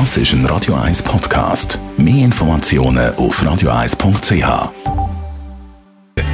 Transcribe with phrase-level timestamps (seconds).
[0.00, 1.78] Das ist ein Radio 1 Podcast.
[1.96, 4.72] Mehr Informationen auf radio1.ch.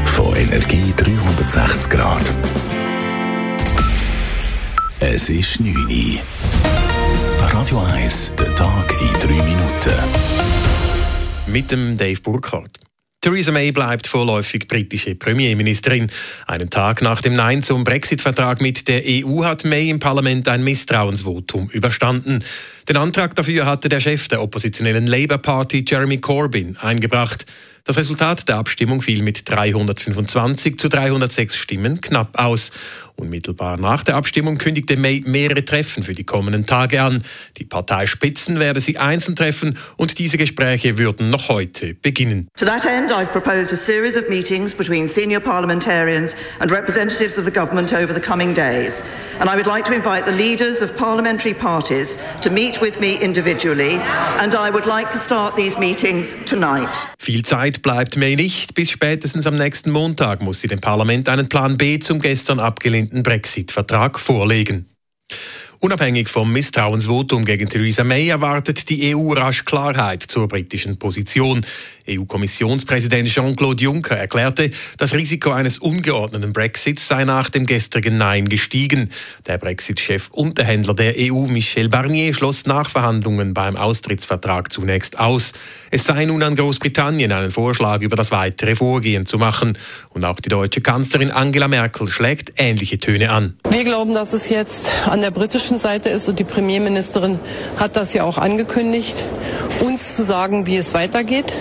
[0.06, 2.32] Von Energie 360 Grad.
[5.00, 6.20] Es ist 9 Uhr.
[7.52, 9.92] Radio 1, der Tag in 3 Minuten.
[11.46, 12.80] Mit dem Dave Burkhardt.
[13.22, 16.10] Theresa May bleibt vorläufig britische Premierministerin.
[16.46, 20.64] Einen Tag nach dem Nein zum Brexit-Vertrag mit der EU hat May im Parlament ein
[20.64, 22.42] Misstrauensvotum überstanden.
[22.90, 27.46] Den Antrag dafür hatte der Chef der oppositionellen Labour Party, Jeremy Corbyn, eingebracht.
[27.84, 32.72] Das Resultat der Abstimmung fiel mit 325 zu 306 Stimmen knapp aus.
[33.16, 37.22] Unmittelbar nach der Abstimmung kündigte May mehrere Treffen für die kommenden Tage an.
[37.58, 42.48] Die Parteispitzen werde sie einzeln treffen und diese Gespräche würden noch heute beginnen.
[42.56, 47.44] To that end, I've proposed a series of meetings between senior parliamentarians and representatives of
[47.44, 49.02] the government over the coming days.
[49.38, 53.16] And I would like to invite the leaders of parliamentary parties to meet with me
[53.20, 54.00] individually
[54.40, 57.06] and I would like to start these meetings tonight.
[57.18, 58.74] Viel Zeit bleibt May nicht.
[58.74, 63.22] Bis spätestens am nächsten Montag muss sie dem Parlament einen Plan B zum gestern abgelehnten
[63.22, 64.89] Brexit-Vertrag vorlegen.
[65.82, 71.64] Unabhängig vom Misstrauensvotum gegen Theresa May erwartet die EU rasch Klarheit zur britischen Position.
[72.06, 79.10] EU-Kommissionspräsident Jean-Claude Juncker erklärte, das Risiko eines ungeordneten Brexits sei nach dem gestrigen Nein gestiegen.
[79.46, 85.52] Der Brexit-Chef und der der EU, Michel Barnier, schloss Nachverhandlungen beim Austrittsvertrag zunächst aus.
[85.90, 89.78] Es sei nun an Großbritannien, einen Vorschlag über das weitere Vorgehen zu machen.
[90.10, 93.56] Und auch die deutsche Kanzlerin Angela Merkel schlägt ähnliche Töne an.
[93.68, 97.38] Wir glauben, dass es jetzt an der britischen Seite ist und die Premierministerin
[97.76, 99.16] hat das ja auch angekündigt,
[99.80, 101.54] uns zu sagen, wie es weitergeht.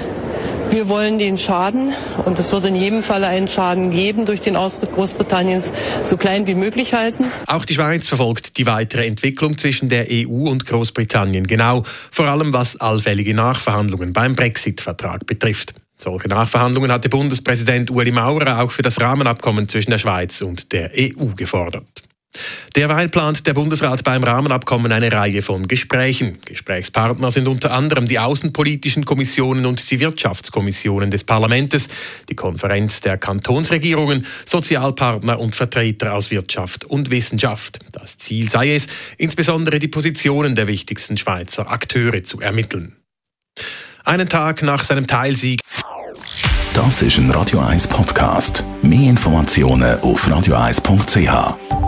[0.70, 1.94] Wir wollen den Schaden,
[2.26, 5.72] und es wird in jedem Falle einen Schaden geben, durch den Austritt Großbritanniens
[6.04, 7.26] so klein wie möglich halten.
[7.48, 12.54] Auch die Schweiz verfolgt die weitere Entwicklung zwischen der EU und Großbritannien genau, vor allem
[12.54, 15.74] was allfällige Nachverhandlungen beim Brexit-Vertrag betrifft.
[15.96, 20.92] Solche Nachverhandlungen hatte Bundespräsident Ueli Maurer auch für das Rahmenabkommen zwischen der Schweiz und der
[20.96, 22.04] EU gefordert.
[22.76, 26.38] Derweil plant der Bundesrat beim Rahmenabkommen eine Reihe von Gesprächen.
[26.46, 31.90] Gesprächspartner sind unter anderem die außenpolitischen Kommissionen und die Wirtschaftskommissionen des Parlaments,
[32.30, 37.80] die Konferenz der Kantonsregierungen, Sozialpartner und Vertreter aus Wirtschaft und Wissenschaft.
[37.92, 42.96] Das Ziel sei es, insbesondere die Positionen der wichtigsten Schweizer Akteure zu ermitteln.
[44.06, 45.62] Einen Tag nach seinem Teilsieg.
[46.74, 48.64] Das ist ein Radio 1 Podcast.
[48.82, 51.79] Mehr Informationen auf radio1.ch.